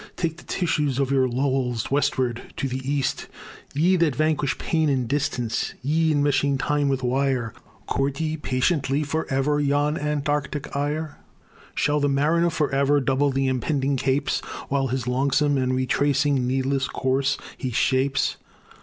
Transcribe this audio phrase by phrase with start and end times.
[0.15, 3.27] Take the tissues of your Lowells Westward to the East.
[3.75, 7.53] Ye, that vanquish pain and distance, Ye, enmeshing Time with wire,
[7.85, 11.19] Court ye patiently forever Yon Antarctic ire?
[11.75, 17.37] Shall the mariner forever Double the impending capes, While his longsome and retracing Needless course
[17.55, 18.37] he shapes?